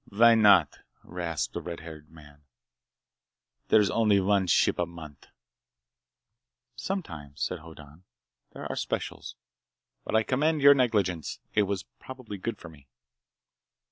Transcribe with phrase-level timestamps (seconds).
[0.09, 2.41] "Why not?" rasped the red headed man.
[3.67, 5.27] "There's only one ship a month!"
[6.75, 8.03] "Sometimes," said Hoddan,
[8.51, 9.35] "there are specials.
[10.03, 11.37] But I commend your negligence.
[11.53, 12.87] It was probably good for me."